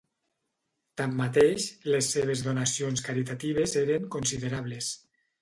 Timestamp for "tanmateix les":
1.01-2.09